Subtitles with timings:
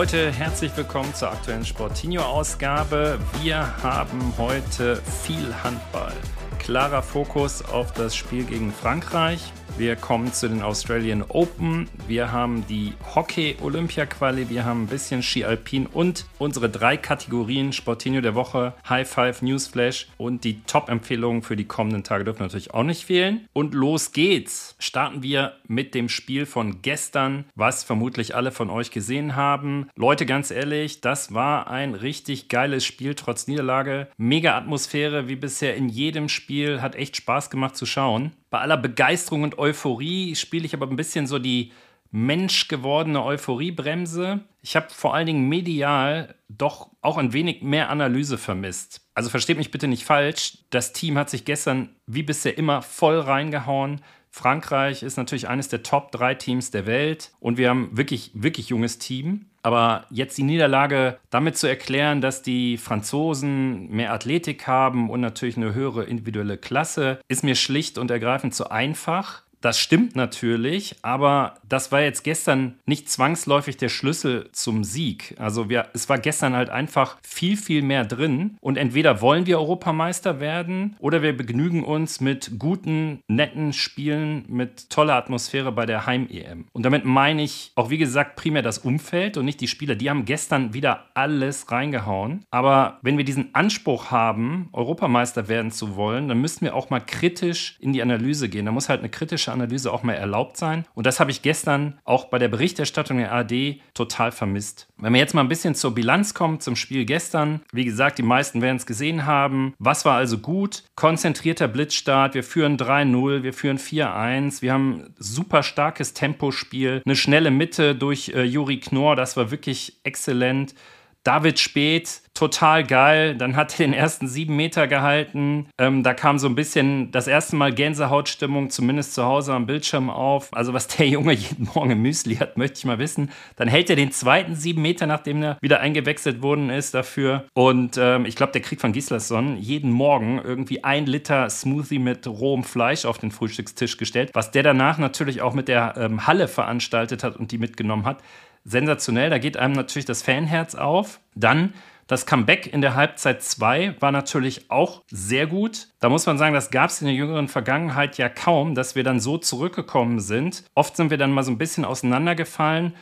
[0.00, 3.18] Leute, herzlich willkommen zur aktuellen Sportinho-Ausgabe.
[3.42, 6.14] Wir haben heute viel Handball.
[6.58, 9.52] Klarer Fokus auf das Spiel gegen Frankreich.
[9.80, 11.88] Wir kommen zu den Australian Open.
[12.06, 14.50] Wir haben die Hockey-Olympia-Quali.
[14.50, 19.40] Wir haben ein bisschen Ski Alpin und unsere drei Kategorien Sportinho der Woche, High Five,
[19.40, 23.48] Newsflash und die Top-Empfehlungen für die kommenden Tage dürfen natürlich auch nicht fehlen.
[23.54, 24.76] Und los geht's.
[24.78, 29.88] Starten wir mit dem Spiel von gestern, was vermutlich alle von euch gesehen haben.
[29.96, 34.08] Leute, ganz ehrlich, das war ein richtig geiles Spiel trotz Niederlage.
[34.18, 36.82] Mega Atmosphäre wie bisher in jedem Spiel.
[36.82, 38.32] Hat echt Spaß gemacht zu schauen.
[38.50, 41.72] Bei aller Begeisterung und Euphorie spiele ich aber ein bisschen so die
[42.10, 44.40] menschgewordene Euphoriebremse.
[44.62, 49.08] Ich habe vor allen Dingen medial doch auch ein wenig mehr Analyse vermisst.
[49.14, 50.58] Also versteht mich bitte nicht falsch.
[50.70, 54.00] Das Team hat sich gestern wie bisher immer voll reingehauen.
[54.30, 58.68] Frankreich ist natürlich eines der Top 3 Teams der Welt und wir haben wirklich, wirklich
[58.68, 59.49] junges Team.
[59.62, 65.56] Aber jetzt die Niederlage damit zu erklären, dass die Franzosen mehr Athletik haben und natürlich
[65.56, 69.42] eine höhere individuelle Klasse, ist mir schlicht und ergreifend zu einfach.
[69.60, 75.34] Das stimmt natürlich, aber das war jetzt gestern nicht zwangsläufig der Schlüssel zum Sieg.
[75.38, 78.56] Also wir, es war gestern halt einfach viel, viel mehr drin.
[78.60, 84.88] Und entweder wollen wir Europameister werden oder wir begnügen uns mit guten, netten Spielen, mit
[84.88, 86.66] toller Atmosphäre bei der Heim-EM.
[86.72, 89.94] Und damit meine ich auch, wie gesagt, primär das Umfeld und nicht die Spieler.
[89.94, 92.44] Die haben gestern wieder alles reingehauen.
[92.50, 97.00] Aber wenn wir diesen Anspruch haben, Europameister werden zu wollen, dann müssten wir auch mal
[97.00, 98.64] kritisch in die Analyse gehen.
[98.64, 100.84] Da muss halt eine kritische journalistische Analyse auch mal erlaubt sein.
[100.94, 104.88] Und das habe ich gestern auch bei der Berichterstattung der ARD total vermisst.
[104.98, 107.60] Wenn wir jetzt mal ein bisschen zur Bilanz kommen, zum Spiel gestern.
[107.72, 109.74] Wie gesagt, die meisten werden es gesehen haben.
[109.78, 110.84] Was war also gut?
[110.94, 112.34] Konzentrierter Blitzstart.
[112.34, 114.62] Wir führen 3-0, wir führen 4-1.
[114.62, 119.16] Wir haben super starkes Tempospiel, eine schnelle Mitte durch äh, Juri Knorr.
[119.16, 120.74] Das war wirklich exzellent.
[121.22, 123.36] David Speth, total geil.
[123.36, 125.68] Dann hat er den ersten sieben Meter gehalten.
[125.78, 130.08] Ähm, da kam so ein bisschen das erste Mal Gänsehautstimmung, zumindest zu Hause am Bildschirm
[130.08, 130.48] auf.
[130.52, 133.30] Also, was der Junge jeden Morgen im Müsli hat, möchte ich mal wissen.
[133.56, 137.44] Dann hält er den zweiten sieben Meter, nachdem er wieder eingewechselt worden ist dafür.
[137.52, 142.26] Und ähm, ich glaube, der kriegt von Gislason jeden Morgen irgendwie ein Liter Smoothie mit
[142.26, 144.30] rohem Fleisch auf den Frühstückstisch gestellt.
[144.32, 148.22] Was der danach natürlich auch mit der ähm, Halle veranstaltet hat und die mitgenommen hat
[148.64, 149.30] sensationell.
[149.30, 151.20] Da geht einem natürlich das Fanherz auf.
[151.34, 151.74] Dann
[152.10, 155.86] das Comeback in der Halbzeit 2 war natürlich auch sehr gut.
[156.00, 159.04] Da muss man sagen, das gab es in der jüngeren Vergangenheit ja kaum, dass wir
[159.04, 160.64] dann so zurückgekommen sind.
[160.74, 162.94] Oft sind wir dann mal so ein bisschen auseinandergefallen.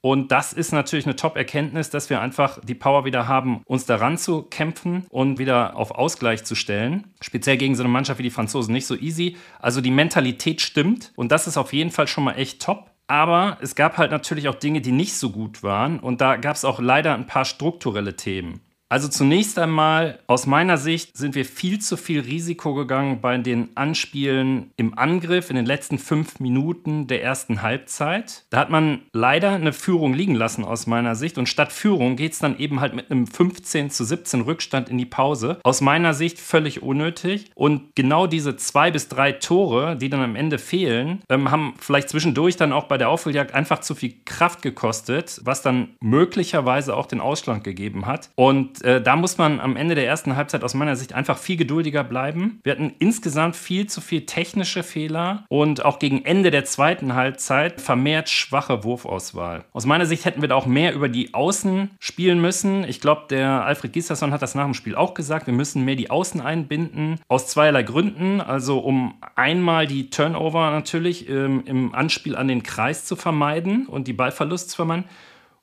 [0.00, 4.18] Und das ist natürlich eine Top-Erkenntnis, dass wir einfach die Power wieder haben, uns daran
[4.18, 7.12] zu kämpfen und wieder auf Ausgleich zu stellen.
[7.20, 9.36] Speziell gegen so eine Mannschaft wie die Franzosen nicht so easy.
[9.60, 12.90] Also die Mentalität stimmt und das ist auf jeden Fall schon mal echt top.
[13.08, 16.00] Aber es gab halt natürlich auch Dinge, die nicht so gut waren.
[16.00, 18.60] Und da gab es auch leider ein paar strukturelle Themen.
[18.88, 23.70] Also zunächst einmal, aus meiner Sicht sind wir viel zu viel Risiko gegangen bei den
[23.74, 28.44] Anspielen im Angriff in den letzten fünf Minuten der ersten Halbzeit.
[28.50, 32.34] Da hat man leider eine Führung liegen lassen aus meiner Sicht und statt Führung geht
[32.34, 35.58] es dann eben halt mit einem 15 zu 17 Rückstand in die Pause.
[35.64, 40.36] Aus meiner Sicht völlig unnötig und genau diese zwei bis drei Tore, die dann am
[40.36, 44.62] Ende fehlen, ähm, haben vielleicht zwischendurch dann auch bei der Aufholjagd einfach zu viel Kraft
[44.62, 48.30] gekostet, was dann möglicherweise auch den Ausschlag gegeben hat.
[48.36, 51.56] Und äh, da muss man am Ende der ersten Halbzeit aus meiner Sicht einfach viel
[51.56, 52.60] geduldiger bleiben.
[52.62, 57.80] Wir hatten insgesamt viel zu viel technische Fehler und auch gegen Ende der zweiten Halbzeit
[57.80, 59.64] vermehrt schwache Wurfauswahl.
[59.72, 62.84] Aus meiner Sicht hätten wir da auch mehr über die Außen spielen müssen.
[62.84, 65.46] Ich glaube, der Alfred Gislason hat das nach dem Spiel auch gesagt.
[65.46, 67.20] Wir müssen mehr die Außen einbinden.
[67.28, 68.40] Aus zweierlei Gründen.
[68.40, 74.08] Also um einmal die Turnover natürlich ähm, im Anspiel an den Kreis zu vermeiden und
[74.08, 75.04] die Ballverlust zu vermeiden.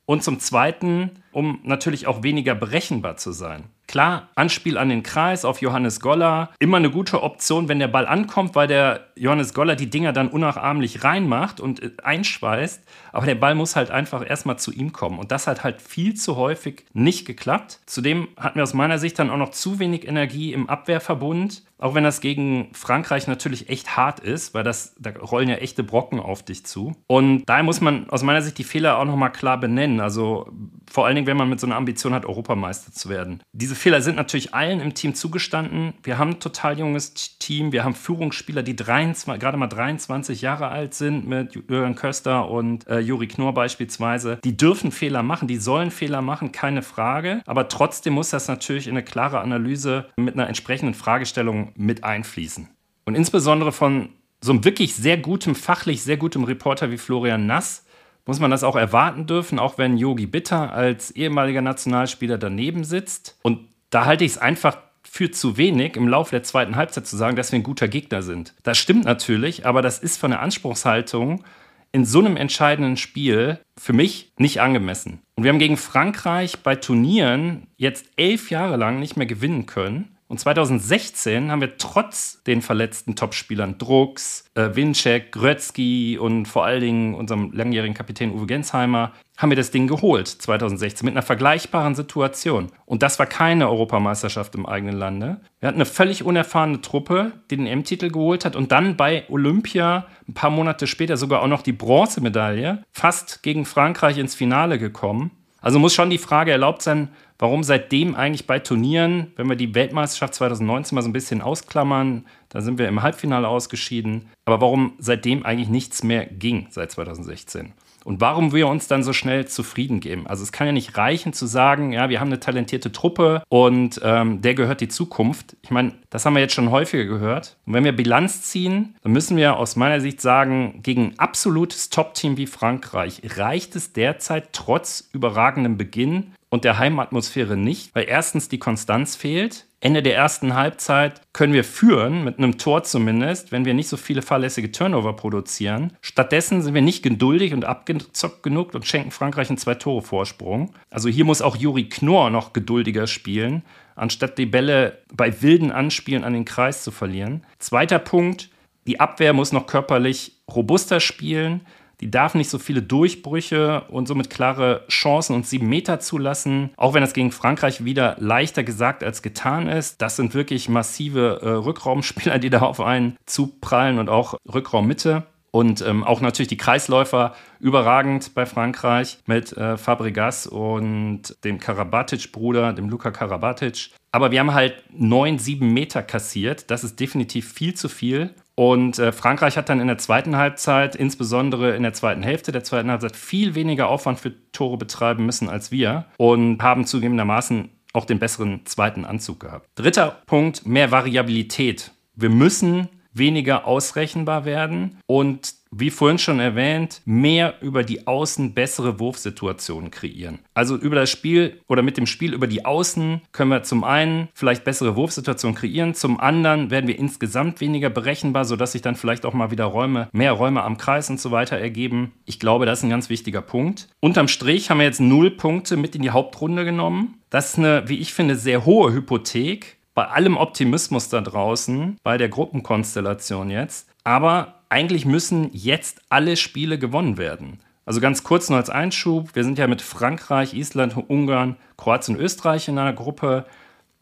[0.05, 3.65] Und zum Zweiten um natürlich auch weniger berechenbar zu sein.
[3.88, 8.07] Klar, Anspiel an den Kreis auf Johannes Goller, immer eine gute Option, wenn der Ball
[8.07, 12.83] ankommt, weil der Johannes Goller die Dinger dann unnachahmlich reinmacht und äh, einschweißt.
[13.11, 15.19] Aber der Ball muss halt einfach erstmal zu ihm kommen.
[15.19, 17.81] Und das hat halt viel zu häufig nicht geklappt.
[17.85, 21.63] Zudem hatten wir aus meiner Sicht dann auch noch zu wenig Energie im Abwehrverbund.
[21.83, 25.83] Auch wenn das gegen Frankreich natürlich echt hart ist, weil das, da rollen ja echte
[25.83, 26.95] Brocken auf dich zu.
[27.07, 30.00] Und daher muss man aus meiner Sicht die Fehler auch nochmal klar benennen.
[30.00, 30.50] Also
[30.89, 33.44] vor allen Dingen, wenn man mit so einer Ambition hat, Europameister zu werden.
[33.51, 35.94] Diese Fehler sind natürlich allen im Team zugestanden.
[36.03, 37.74] Wir haben ein total junges Team.
[37.74, 42.88] Wir haben Führungsspieler, die 23, gerade mal 23 Jahre alt sind, mit Jürgen Köster und
[42.88, 44.39] äh, Juri Knorr beispielsweise.
[44.45, 47.41] Die dürfen Fehler machen, die sollen Fehler machen, keine Frage.
[47.45, 52.69] Aber trotzdem muss das natürlich in eine klare Analyse mit einer entsprechenden Fragestellung mit einfließen.
[53.05, 54.09] Und insbesondere von
[54.41, 57.85] so einem wirklich sehr gutem, fachlich sehr gutem Reporter wie Florian Nass
[58.25, 63.37] muss man das auch erwarten dürfen, auch wenn Yogi Bitter als ehemaliger Nationalspieler daneben sitzt.
[63.41, 67.17] Und da halte ich es einfach für zu wenig, im Laufe der zweiten Halbzeit zu
[67.17, 68.53] sagen, dass wir ein guter Gegner sind.
[68.63, 71.43] Das stimmt natürlich, aber das ist von der Anspruchshaltung
[71.91, 75.19] in so einem entscheidenden Spiel für mich nicht angemessen.
[75.35, 80.12] Und wir haben gegen Frankreich bei Turnieren jetzt elf Jahre lang nicht mehr gewinnen können.
[80.33, 86.81] Und 2016 haben wir trotz den verletzten Topspielern Drucks, äh, Winczek, Grötzky und vor allen
[86.81, 91.94] Dingen unserem langjährigen Kapitän Uwe Gensheimer haben wir das Ding geholt 2016 mit einer vergleichbaren
[91.94, 92.71] Situation.
[92.88, 95.39] Und das war keine Europameisterschaft im eigenen Lande.
[95.59, 100.07] Wir hatten eine völlig unerfahrene Truppe, die den M-Titel geholt hat und dann bei Olympia
[100.27, 105.29] ein paar Monate später sogar auch noch die Bronzemedaille, fast gegen Frankreich ins Finale gekommen.
[105.62, 107.09] Also muss schon die Frage erlaubt sein,
[107.43, 112.25] warum seitdem eigentlich bei Turnieren, wenn wir die Weltmeisterschaft 2019 mal so ein bisschen ausklammern,
[112.47, 117.73] da sind wir im Halbfinale ausgeschieden, aber warum seitdem eigentlich nichts mehr ging seit 2016?
[118.03, 120.27] Und warum wir uns dann so schnell zufrieden geben.
[120.27, 124.00] Also es kann ja nicht reichen zu sagen, ja, wir haben eine talentierte Truppe und
[124.03, 125.55] ähm, der gehört die Zukunft.
[125.61, 127.57] Ich meine, das haben wir jetzt schon häufiger gehört.
[127.65, 131.89] Und wenn wir Bilanz ziehen, dann müssen wir aus meiner Sicht sagen, gegen ein absolutes
[131.89, 138.47] Top-Team wie Frankreich reicht es derzeit trotz überragendem Beginn und der Heimatmosphäre nicht, weil erstens
[138.47, 139.65] die Konstanz fehlt.
[139.83, 143.97] Ende der ersten Halbzeit können wir führen, mit einem Tor zumindest, wenn wir nicht so
[143.97, 145.91] viele fahrlässige Turnover produzieren.
[146.00, 150.74] Stattdessen sind wir nicht geduldig und abgezockt genug und schenken Frankreich einen Zwei-Tore-Vorsprung.
[150.89, 153.62] Also hier muss auch Juri Knorr noch geduldiger spielen,
[153.97, 157.45] anstatt die Bälle bei wilden Anspielen an den Kreis zu verlieren.
[157.59, 158.50] Zweiter Punkt,
[158.88, 161.59] die Abwehr muss noch körperlich robuster spielen.
[162.01, 166.71] Die darf nicht so viele Durchbrüche und somit klare Chancen und sieben Meter zulassen.
[166.75, 170.01] Auch wenn das gegen Frankreich wieder leichter gesagt als getan ist.
[170.01, 175.23] Das sind wirklich massive äh, Rückraumspieler, die da auf einen zuprallen und auch Rückraummitte.
[175.55, 182.73] Und ähm, auch natürlich die Kreisläufer überragend bei Frankreich mit äh, Fabregas und dem Karabatic-Bruder,
[182.73, 183.91] dem Luka Karabatic.
[184.11, 186.71] Aber wir haben halt neun, sieben Meter kassiert.
[186.71, 188.33] Das ist definitiv viel zu viel.
[188.55, 192.63] Und äh, Frankreich hat dann in der zweiten Halbzeit, insbesondere in der zweiten Hälfte der
[192.63, 198.05] zweiten Halbzeit, viel weniger Aufwand für Tore betreiben müssen als wir und haben zugegebenermaßen auch
[198.05, 199.67] den besseren zweiten Anzug gehabt.
[199.75, 201.91] Dritter Punkt, mehr Variabilität.
[202.15, 209.00] Wir müssen weniger ausrechenbar werden und wie vorhin schon erwähnt, mehr über die Außen bessere
[209.00, 210.39] Wurfsituationen kreieren.
[210.54, 214.27] Also über das Spiel oder mit dem Spiel über die Außen können wir zum einen
[214.33, 219.25] vielleicht bessere Wurfsituationen kreieren, zum anderen werden wir insgesamt weniger berechenbar, sodass sich dann vielleicht
[219.25, 222.13] auch mal wieder Räume, mehr Räume am Kreis und so weiter ergeben.
[222.25, 223.89] Ich glaube, das ist ein ganz wichtiger Punkt.
[224.00, 227.15] Unterm Strich haben wir jetzt null Punkte mit in die Hauptrunde genommen.
[227.30, 232.17] Das ist eine, wie ich finde, sehr hohe Hypothek bei allem Optimismus da draußen, bei
[232.17, 233.89] der Gruppenkonstellation jetzt.
[234.03, 237.59] Aber eigentlich müssen jetzt alle Spiele gewonnen werden.
[237.85, 242.21] Also ganz kurz nur als Einschub, wir sind ja mit Frankreich, Island, Ungarn, Kroatien und
[242.21, 243.45] Österreich in einer Gruppe.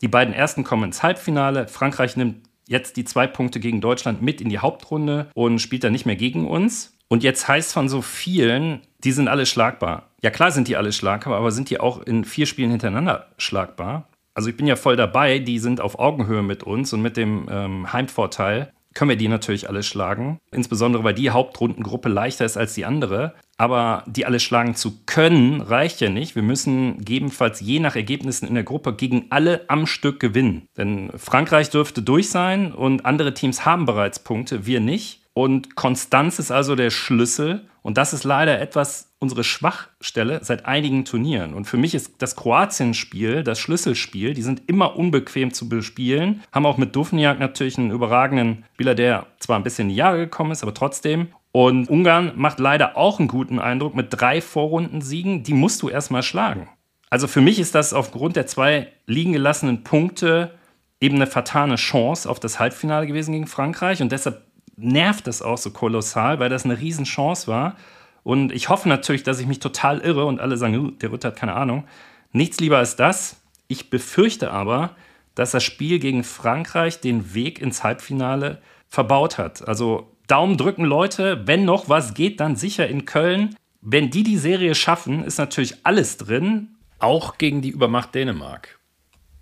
[0.01, 1.67] Die beiden ersten kommen ins Halbfinale.
[1.67, 5.91] Frankreich nimmt jetzt die zwei Punkte gegen Deutschland mit in die Hauptrunde und spielt dann
[5.91, 6.95] nicht mehr gegen uns.
[7.07, 10.11] Und jetzt heißt von so vielen, die sind alle schlagbar.
[10.23, 14.07] Ja klar sind die alle schlagbar, aber sind die auch in vier Spielen hintereinander schlagbar?
[14.33, 17.47] Also ich bin ja voll dabei, die sind auf Augenhöhe mit uns und mit dem
[17.49, 20.39] ähm, Heimvorteil können wir die natürlich alle schlagen.
[20.51, 23.33] Insbesondere, weil die Hauptrundengruppe leichter ist als die andere.
[23.57, 26.35] Aber die alle schlagen zu können, reicht ja nicht.
[26.35, 30.67] Wir müssen gegebenenfalls je nach Ergebnissen in der Gruppe gegen alle am Stück gewinnen.
[30.77, 35.21] Denn Frankreich dürfte durch sein und andere Teams haben bereits Punkte, wir nicht.
[35.33, 37.67] Und Konstanz ist also der Schlüssel.
[37.83, 41.53] Und das ist leider etwas unsere Schwachstelle seit einigen Turnieren.
[41.53, 44.33] Und für mich ist das Kroatien-Spiel das Schlüsselspiel.
[44.33, 46.41] Die sind immer unbequem zu bespielen.
[46.51, 50.17] Haben auch mit Dufniak natürlich einen überragenden Spieler, der zwar ein bisschen in die Jahre
[50.17, 51.27] gekommen ist, aber trotzdem.
[51.51, 55.43] Und Ungarn macht leider auch einen guten Eindruck mit drei Vorrundensiegen.
[55.43, 56.67] Die musst du erstmal schlagen.
[57.11, 60.57] Also für mich ist das aufgrund der zwei liegen gelassenen Punkte
[60.99, 64.45] eben eine vertane Chance auf das Halbfinale gewesen gegen Frankreich und deshalb
[64.77, 67.75] nervt das auch so kolossal, weil das eine Riesenchance war.
[68.23, 71.35] Und ich hoffe natürlich, dass ich mich total irre und alle sagen, der Ritter hat
[71.35, 71.85] keine Ahnung.
[72.31, 73.41] Nichts lieber als das.
[73.67, 74.95] Ich befürchte aber,
[75.35, 79.67] dass das Spiel gegen Frankreich den Weg ins Halbfinale verbaut hat.
[79.67, 81.45] Also Daumen drücken, Leute.
[81.45, 83.55] Wenn noch was geht, dann sicher in Köln.
[83.81, 86.75] Wenn die die Serie schaffen, ist natürlich alles drin.
[86.99, 88.79] Auch gegen die Übermacht Dänemark.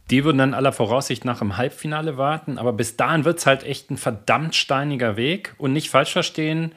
[0.10, 3.64] Die würden dann aller Voraussicht nach im Halbfinale warten, aber bis dahin wird es halt
[3.64, 5.54] echt ein verdammt steiniger Weg.
[5.58, 6.72] Und nicht falsch verstehen,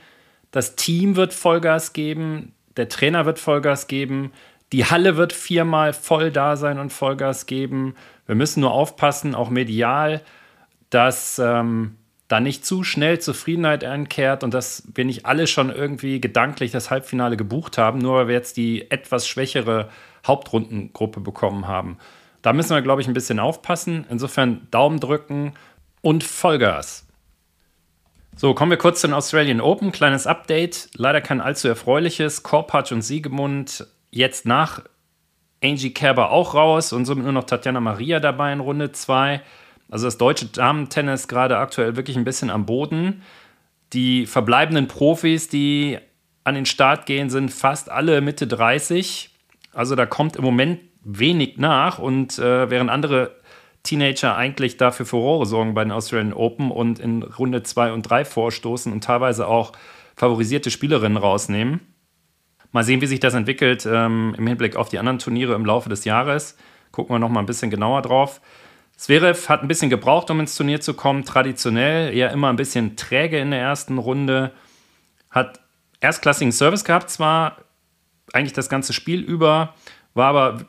[0.52, 4.32] das Team wird Vollgas geben, der Trainer wird Vollgas geben,
[4.72, 7.94] die Halle wird viermal voll da sein und Vollgas geben.
[8.26, 10.22] Wir müssen nur aufpassen, auch medial,
[10.88, 11.96] dass ähm,
[12.28, 16.90] da nicht zu schnell Zufriedenheit einkehrt und dass wir nicht alle schon irgendwie gedanklich das
[16.90, 19.90] Halbfinale gebucht haben, nur weil wir jetzt die etwas schwächere
[20.26, 21.98] Hauptrundengruppe bekommen haben.
[22.40, 24.06] Da müssen wir, glaube ich, ein bisschen aufpassen.
[24.08, 25.52] Insofern Daumen drücken
[26.00, 27.06] und Vollgas.
[28.34, 29.92] So, kommen wir kurz zu den Australian Open.
[29.92, 30.88] Kleines Update.
[30.94, 32.42] Leider kein allzu erfreuliches.
[32.42, 34.82] Korpatsch und Siegemund jetzt nach
[35.62, 39.42] Angie Kerber auch raus und somit nur noch Tatjana Maria dabei in Runde 2.
[39.90, 43.22] Also das deutsche Damen-Tennis gerade aktuell wirklich ein bisschen am Boden.
[43.92, 45.98] Die verbleibenden Profis, die
[46.42, 49.30] an den Start gehen, sind fast alle Mitte 30.
[49.74, 53.36] Also da kommt im Moment wenig nach und äh, während andere
[53.82, 58.24] Teenager eigentlich dafür Furore sorgen bei den Australian Open und in Runde 2 und 3
[58.24, 59.72] vorstoßen und teilweise auch
[60.14, 61.80] favorisierte Spielerinnen rausnehmen.
[62.70, 65.88] Mal sehen, wie sich das entwickelt ähm, im Hinblick auf die anderen Turniere im Laufe
[65.88, 66.56] des Jahres.
[66.90, 68.40] Gucken wir noch mal ein bisschen genauer drauf.
[68.96, 71.24] Zverev hat ein bisschen gebraucht, um ins Turnier zu kommen.
[71.24, 74.52] Traditionell eher immer ein bisschen träge in der ersten Runde.
[75.28, 75.60] Hat
[76.00, 77.56] erstklassigen Service gehabt, zwar
[78.32, 79.74] eigentlich das ganze Spiel über,
[80.14, 80.64] war aber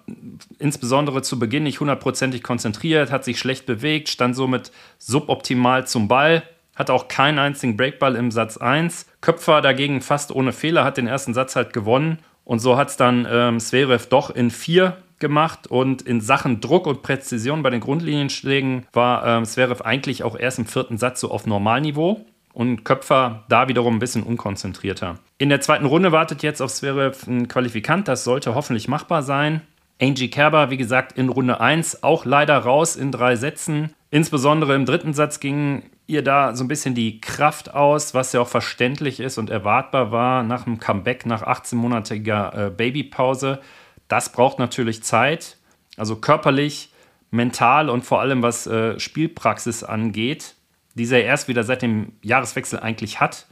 [0.60, 6.44] insbesondere zu Beginn nicht hundertprozentig konzentriert, hat sich schlecht bewegt, stand somit suboptimal zum Ball,
[6.76, 9.06] hatte auch keinen einzigen Breakball im Satz 1.
[9.22, 12.20] Köpfer dagegen fast ohne Fehler, hat den ersten Satz halt gewonnen.
[12.46, 16.86] Und so hat es dann ähm, Sverev doch in vier gemacht und in Sachen Druck
[16.86, 21.32] und Präzision bei den Grundlinienschlägen war ähm, Sverev eigentlich auch erst im vierten Satz so
[21.32, 25.20] auf Normalniveau und Köpfer da wiederum ein bisschen unkonzentrierter.
[25.38, 29.62] In der zweiten Runde wartet jetzt auf Zverev ein Qualifikant, das sollte hoffentlich machbar sein.
[30.02, 33.94] Angie Kerber, wie gesagt, in Runde 1 auch leider raus in drei Sätzen.
[34.12, 38.42] Insbesondere im dritten Satz ging ihr da so ein bisschen die Kraft aus, was ja
[38.42, 43.60] auch verständlich ist und erwartbar war nach einem Comeback nach 18-monatiger äh, Babypause.
[44.08, 45.58] Das braucht natürlich Zeit,
[45.98, 46.92] also körperlich,
[47.32, 50.56] mental und vor allem was äh, Spielpraxis angeht
[50.96, 53.48] die sie erst wieder seit dem Jahreswechsel eigentlich hat.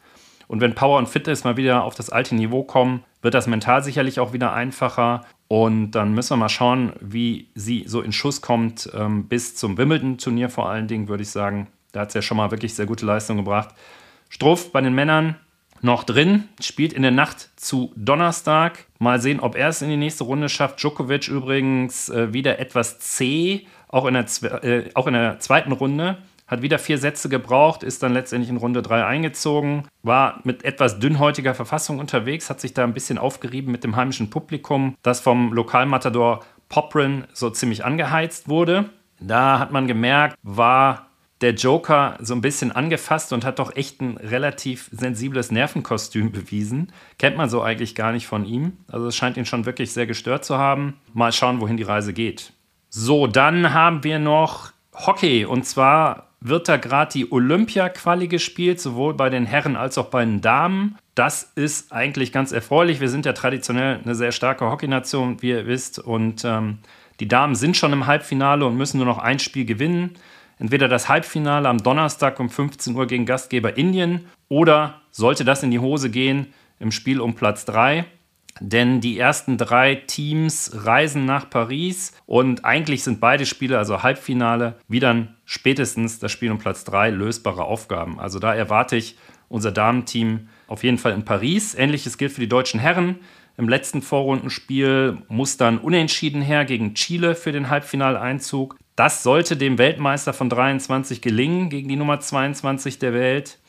[0.48, 3.84] Und wenn Power und Fitness mal wieder auf das alte Niveau kommen, wird das mental
[3.84, 5.26] sicherlich auch wieder einfacher.
[5.48, 9.78] Und dann müssen wir mal schauen, wie sie so in Schuss kommt, ähm, bis zum
[9.78, 11.68] Wimbledon-Turnier vor allen Dingen, würde ich sagen.
[11.92, 13.70] Da hat sie ja schon mal wirklich sehr gute Leistung gebracht.
[14.30, 15.36] Struff bei den Männern
[15.82, 18.86] noch drin, spielt in der Nacht zu Donnerstag.
[19.00, 20.82] Mal sehen, ob er es in die nächste Runde schafft.
[20.82, 26.18] Djokovic übrigens äh, wieder etwas zäh, auch in, der, äh, auch in der zweiten Runde
[26.52, 31.00] hat wieder vier Sätze gebraucht, ist dann letztendlich in Runde 3 eingezogen, war mit etwas
[31.00, 35.54] dünnhäutiger Verfassung unterwegs, hat sich da ein bisschen aufgerieben mit dem heimischen Publikum, das vom
[35.54, 38.90] Lokalmatador Poprin so ziemlich angeheizt wurde.
[39.20, 41.08] Da hat man gemerkt, war
[41.40, 46.92] der Joker so ein bisschen angefasst und hat doch echt ein relativ sensibles Nervenkostüm bewiesen.
[47.18, 48.78] Kennt man so eigentlich gar nicht von ihm.
[48.88, 50.98] Also es scheint ihn schon wirklich sehr gestört zu haben.
[51.14, 52.54] Mal schauen, wohin die Reise geht.
[52.90, 59.14] So, dann haben wir noch Hockey und zwar wird da gerade die Olympia-Quali gespielt, sowohl
[59.14, 60.98] bei den Herren als auch bei den Damen.
[61.14, 63.00] Das ist eigentlich ganz erfreulich.
[63.00, 66.00] Wir sind ja traditionell eine sehr starke Hockeynation, wie ihr wisst.
[66.00, 66.80] Und ähm,
[67.20, 70.16] die Damen sind schon im Halbfinale und müssen nur noch ein Spiel gewinnen.
[70.58, 75.72] Entweder das Halbfinale am Donnerstag um 15 Uhr gegen Gastgeber Indien oder sollte das in
[75.72, 78.06] die Hose gehen im Spiel um Platz 3
[78.60, 84.76] denn die ersten drei Teams reisen nach Paris und eigentlich sind beide Spiele, also Halbfinale,
[84.88, 88.20] wie dann spätestens das Spiel um Platz drei lösbare Aufgaben.
[88.20, 89.18] Also da erwarte ich
[89.50, 91.76] unser Damenteam auf jeden Fall in Paris.
[91.76, 93.18] Ähnliches gilt für die deutschen Herren.
[93.58, 98.78] Im letzten Vorrundenspiel muss dann unentschieden her gegen Chile für den Halbfinaleinzug.
[98.96, 103.60] Das sollte dem Weltmeister von 23 gelingen gegen die Nummer 22 der Welt.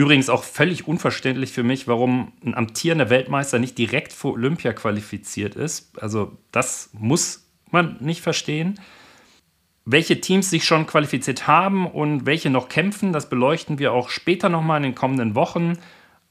[0.00, 5.56] Übrigens auch völlig unverständlich für mich, warum ein amtierender Weltmeister nicht direkt vor Olympia qualifiziert
[5.56, 6.02] ist.
[6.02, 8.80] Also das muss man nicht verstehen.
[9.84, 14.48] Welche Teams sich schon qualifiziert haben und welche noch kämpfen, das beleuchten wir auch später
[14.48, 15.74] nochmal in den kommenden Wochen.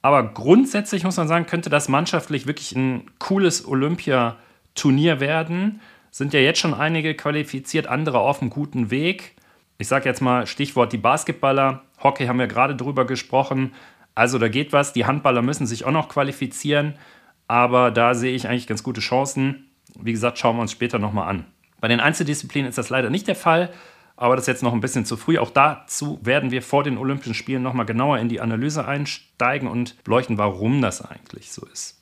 [0.02, 5.80] Aber grundsätzlich muss man sagen, könnte das mannschaftlich wirklich ein cooles Olympia-Turnier werden.
[6.10, 9.36] sind ja jetzt schon einige qualifiziert, andere auf einem guten Weg.
[9.80, 11.84] Ich sage jetzt mal Stichwort die Basketballer.
[12.02, 13.72] Hockey haben wir gerade drüber gesprochen.
[14.14, 14.92] Also da geht was.
[14.92, 16.96] Die Handballer müssen sich auch noch qualifizieren.
[17.48, 19.70] Aber da sehe ich eigentlich ganz gute Chancen.
[19.98, 21.46] Wie gesagt, schauen wir uns später nochmal an.
[21.80, 23.70] Bei den Einzeldisziplinen ist das leider nicht der Fall.
[24.16, 25.38] Aber das ist jetzt noch ein bisschen zu früh.
[25.38, 30.04] Auch dazu werden wir vor den Olympischen Spielen nochmal genauer in die Analyse einsteigen und
[30.04, 31.99] beleuchten, warum das eigentlich so ist.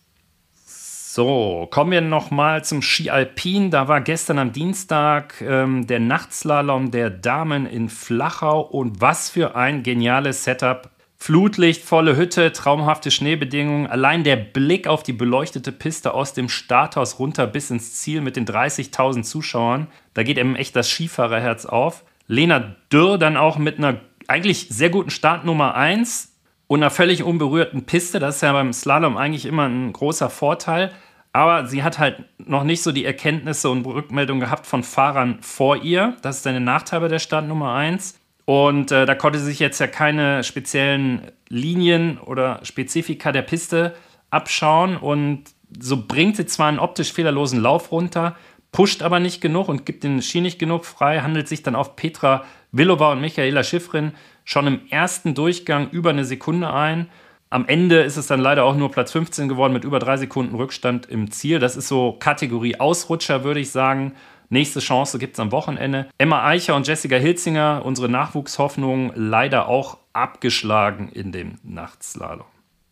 [1.18, 3.72] So, kommen wir nochmal zum Ski Alpin.
[3.72, 9.56] Da war gestern am Dienstag ähm, der Nachtslalom der Damen in Flachau und was für
[9.56, 10.88] ein geniales Setup.
[11.16, 13.88] Flutlicht, volle Hütte, traumhafte Schneebedingungen.
[13.88, 18.36] Allein der Blick auf die beleuchtete Piste aus dem Starthaus runter bis ins Ziel mit
[18.36, 19.88] den 30.000 Zuschauern.
[20.14, 22.04] Da geht eben echt das Skifahrerherz auf.
[22.28, 23.98] Lena Dürr dann auch mit einer
[24.28, 26.32] eigentlich sehr guten Startnummer 1
[26.68, 28.20] und einer völlig unberührten Piste.
[28.20, 30.92] Das ist ja beim Slalom eigentlich immer ein großer Vorteil.
[31.32, 35.76] Aber sie hat halt noch nicht so die Erkenntnisse und Rückmeldungen gehabt von Fahrern vor
[35.76, 36.16] ihr.
[36.22, 38.18] Das ist eine Nachteil bei der Start Nummer 1.
[38.44, 43.94] Und äh, da konnte sie sich jetzt ja keine speziellen Linien oder Spezifika der Piste
[44.30, 44.96] abschauen.
[44.96, 45.44] Und
[45.78, 48.36] so bringt sie zwar einen optisch fehlerlosen Lauf runter,
[48.72, 51.94] pusht aber nicht genug und gibt den Ski nicht genug frei, handelt sich dann auf
[51.94, 54.12] Petra Villova und Michaela Schiffrin
[54.44, 57.08] schon im ersten Durchgang über eine Sekunde ein.
[57.50, 60.54] Am Ende ist es dann leider auch nur Platz 15 geworden mit über drei Sekunden
[60.54, 61.58] Rückstand im Ziel.
[61.58, 64.12] Das ist so Kategorie Ausrutscher, würde ich sagen.
[64.50, 66.08] Nächste Chance gibt es am Wochenende.
[66.18, 72.46] Emma Eicher und Jessica Hilzinger, unsere Nachwuchshoffnung, leider auch abgeschlagen in dem Nachtslalom.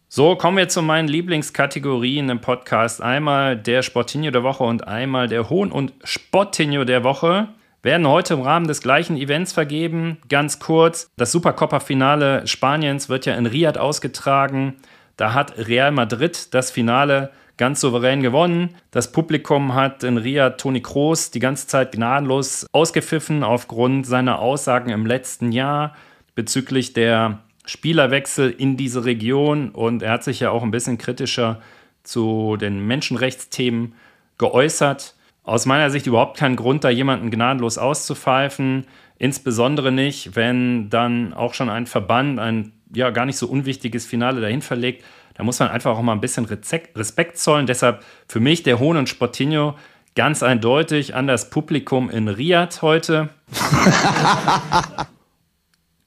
[0.08, 3.02] So, kommen wir zu meinen Lieblingskategorien im Podcast.
[3.02, 7.48] Einmal der Sportinho der Woche und einmal der Hohn- und Sportinho der Woche
[7.82, 10.18] werden heute im Rahmen des gleichen Events vergeben.
[10.28, 14.74] Ganz kurz, das Supercopa-Finale Spaniens wird ja in Riyadh ausgetragen.
[15.16, 18.74] Da hat Real Madrid das Finale ganz souverän gewonnen.
[18.90, 24.90] Das Publikum hat in Riyadh Toni Kroos die ganze Zeit gnadenlos ausgepfiffen aufgrund seiner Aussagen
[24.90, 25.96] im letzten Jahr
[26.34, 31.60] bezüglich der Spielerwechsel in diese Region und er hat sich ja auch ein bisschen kritischer
[32.04, 33.94] zu den Menschenrechtsthemen
[34.38, 35.15] geäußert
[35.46, 38.84] aus meiner Sicht überhaupt keinen Grund, da jemanden gnadenlos auszupfeifen.
[39.16, 44.40] Insbesondere nicht, wenn dann auch schon ein Verband ein ja gar nicht so unwichtiges Finale
[44.40, 45.04] dahin verlegt.
[45.34, 47.66] Da muss man einfach auch mal ein bisschen Respekt zollen.
[47.66, 49.76] Deshalb für mich der Hohn und Sportinho
[50.16, 53.28] ganz eindeutig an das Publikum in Riyadh heute.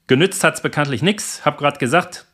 [0.06, 1.44] Genützt hat es bekanntlich nichts.
[1.44, 2.26] Hab gerade gesagt,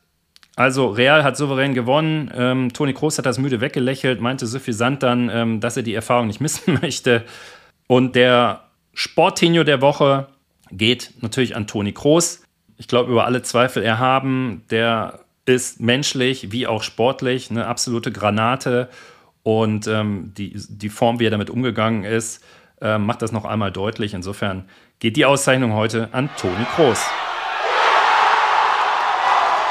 [0.56, 2.30] also Real hat souverän gewonnen.
[2.34, 6.26] Ähm, Toni Kroos hat das müde weggelächelt, meinte suffisant dann, ähm, dass er die Erfahrung
[6.26, 7.24] nicht missen möchte.
[7.86, 8.64] Und der
[8.94, 10.28] Sportinho der Woche
[10.72, 12.42] geht natürlich an Toni Kroos.
[12.78, 14.62] Ich glaube, über alle Zweifel erhaben.
[14.70, 18.88] Der ist menschlich wie auch sportlich eine absolute Granate.
[19.42, 22.42] Und ähm, die, die Form, wie er damit umgegangen ist,
[22.80, 24.14] äh, macht das noch einmal deutlich.
[24.14, 24.64] Insofern
[24.98, 27.04] geht die Auszeichnung heute an Toni Kroos.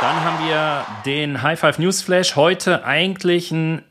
[0.02, 2.36] Dann haben wir den High Five News Flash.
[2.36, 3.82] Heute eigentlich ein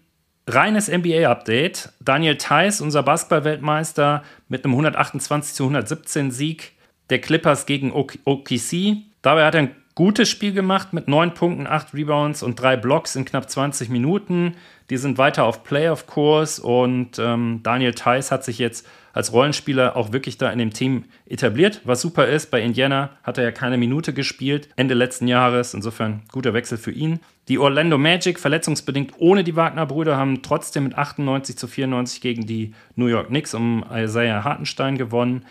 [0.47, 1.93] reines NBA-Update.
[2.01, 6.73] Daniel Theiss, unser Basketball-Weltmeister, mit einem 128 zu 117 Sieg
[7.09, 8.99] der Clippers gegen OKC.
[9.23, 13.15] Dabei hat er ein gutes Spiel gemacht mit 9 Punkten, 8 Rebounds und 3 Blocks
[13.17, 14.57] in knapp 20 Minuten.
[14.91, 20.13] Die sind weiter auf Playoff-Kurs und ähm, Daniel Theiss hat sich jetzt als Rollenspieler auch
[20.13, 22.51] wirklich da in dem Team etabliert, was super ist.
[22.51, 25.73] Bei Indiana hat er ja keine Minute gespielt, Ende letzten Jahres.
[25.73, 27.21] Insofern guter Wechsel für ihn.
[27.49, 32.75] Die Orlando Magic, verletzungsbedingt ohne die Wagner-Brüder, haben trotzdem mit 98 zu 94 gegen die
[32.97, 35.45] New York Knicks um Isaiah Hartenstein gewonnen.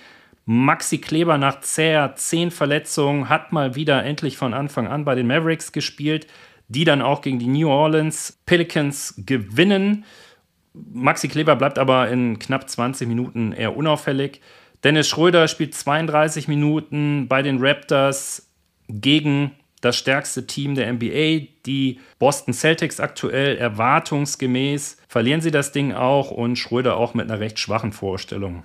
[0.46, 5.28] Maxi Kleber nach zäher 10 Verletzungen hat mal wieder endlich von Anfang an bei den
[5.28, 6.28] Mavericks gespielt,
[6.68, 10.06] die dann auch gegen die New Orleans Pelicans gewinnen.
[10.74, 14.42] Maxi Kleber bleibt aber in knapp 20 Minuten eher unauffällig.
[14.84, 18.50] Dennis Schröder spielt 32 Minuten bei den Raptors
[18.90, 24.98] gegen das stärkste Team der NBA, die Boston Celtics aktuell erwartungsgemäß.
[25.08, 28.64] Verlieren sie das Ding auch und Schröder auch mit einer recht schwachen Vorstellung.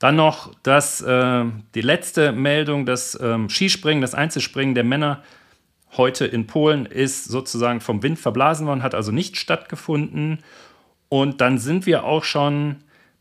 [0.00, 5.22] Dann noch das, äh, die letzte Meldung, das ähm, Skispringen, das Einzelspringen der Männer
[5.96, 10.38] heute in Polen ist sozusagen vom Wind verblasen worden, hat also nicht stattgefunden.
[11.10, 12.76] Und dann sind wir auch schon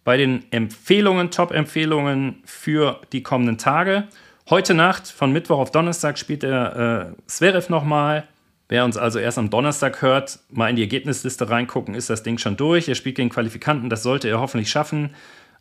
[0.06, 4.08] bei den Empfehlungen, Top-Empfehlungen für die kommenden Tage.
[4.50, 8.26] Heute Nacht, von Mittwoch auf Donnerstag, spielt der äh, Zverev nochmal.
[8.70, 12.38] Wer uns also erst am Donnerstag hört, mal in die Ergebnisliste reingucken, ist das Ding
[12.38, 12.88] schon durch.
[12.88, 15.10] Er spielt gegen Qualifikanten, das sollte er hoffentlich schaffen.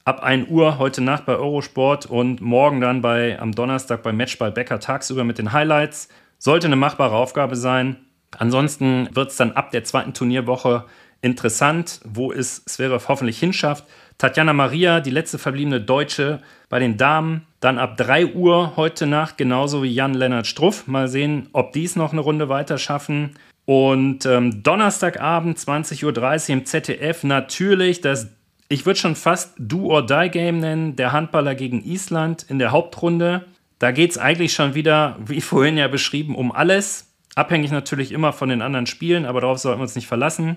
[0.09, 4.51] Ab 1 Uhr heute Nacht bei Eurosport und morgen dann bei, am Donnerstag bei Matchball
[4.51, 6.09] Becker tagsüber mit den Highlights.
[6.39, 7.97] Sollte eine machbare Aufgabe sein.
[8.39, 10.87] Ansonsten wird es dann ab der zweiten Turnierwoche
[11.21, 13.85] interessant, wo es Zverev hoffentlich hinschafft.
[14.17, 16.41] Tatjana Maria, die letzte verbliebene Deutsche
[16.71, 17.47] bei den Damen.
[17.61, 20.87] Dann ab 3 Uhr heute Nacht, genauso wie Jan-Lennart Struff.
[20.87, 23.35] Mal sehen, ob die es noch eine Runde weiter schaffen.
[23.67, 28.29] Und ähm, Donnerstagabend, 20.30 Uhr im ZDF, natürlich das,
[28.69, 33.47] ich würde schon fast Do-or-Die-Game nennen, der Handballer gegen Island in der Hauptrunde.
[33.79, 37.11] Da geht es eigentlich schon wieder, wie vorhin ja beschrieben, um alles.
[37.35, 40.57] Abhängig natürlich immer von den anderen Spielen, aber darauf sollten wir uns nicht verlassen.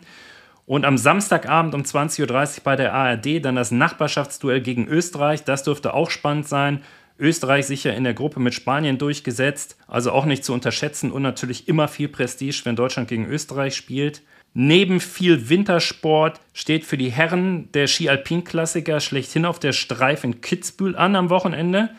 [0.66, 5.44] Und am Samstagabend um 20.30 Uhr bei der ARD dann das Nachbarschaftsduell gegen Österreich.
[5.44, 6.82] Das dürfte auch spannend sein.
[7.20, 11.68] Österreich sicher in der Gruppe mit Spanien durchgesetzt, also auch nicht zu unterschätzen und natürlich
[11.68, 14.24] immer viel Prestige, wenn Deutschland gegen Österreich spielt.
[14.54, 20.98] Neben viel Wintersport steht für die Herren der Ski-Alpin-Klassiker schlechthin auf der Streif in Kitzbühel
[20.98, 21.90] an am Wochenende.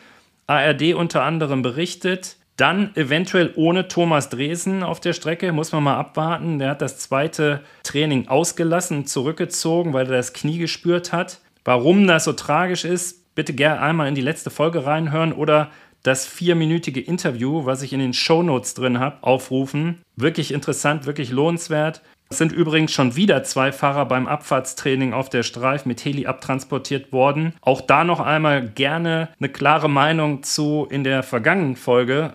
[0.46, 2.36] ARD unter anderem berichtet.
[2.58, 6.58] Dann eventuell ohne Thomas Dresen auf der Strecke, muss man mal abwarten.
[6.58, 11.40] Der hat das zweite Training ausgelassen, zurückgezogen, weil er das Knie gespürt hat.
[11.64, 15.70] Warum das so tragisch ist, bitte gerne einmal in die letzte Folge reinhören oder
[16.02, 20.02] das vierminütige Interview, was ich in den Shownotes drin habe, aufrufen.
[20.16, 22.02] Wirklich interessant, wirklich lohnenswert.
[22.32, 27.12] Es sind übrigens schon wieder zwei Fahrer beim Abfahrtstraining auf der Streif mit Heli abtransportiert
[27.12, 27.52] worden.
[27.60, 32.32] Auch da noch einmal gerne eine klare Meinung zu in der vergangenen Folge.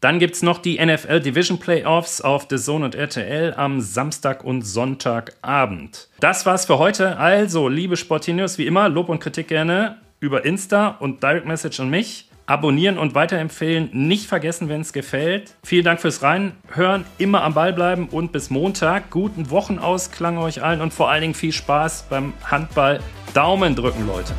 [0.00, 4.44] Dann gibt es noch die NFL Division Playoffs auf The Zone und RTL am Samstag
[4.44, 6.10] und Sonntagabend.
[6.20, 7.16] Das war's für heute.
[7.16, 11.88] Also, liebe Sportinios, wie immer, Lob und Kritik gerne über Insta und Direct Message an
[11.88, 13.88] mich abonnieren und weiterempfehlen.
[13.92, 15.56] Nicht vergessen, wenn es gefällt.
[15.64, 17.06] Vielen Dank fürs Reinhören.
[17.16, 19.10] Immer am Ball bleiben und bis Montag.
[19.10, 23.00] Guten Wochenausklang euch allen und vor allen Dingen viel Spaß beim Handball.
[23.32, 24.34] Daumen drücken, Leute.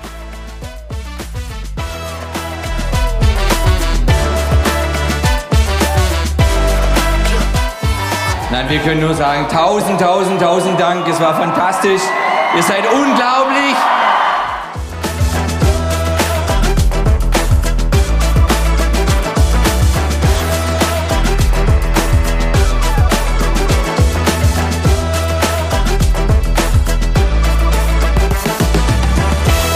[8.51, 11.07] Nein, wir können nur sagen, tausend, tausend, tausend Dank.
[11.07, 12.03] Es war fantastisch.
[12.55, 13.92] Ihr seid unglaublich.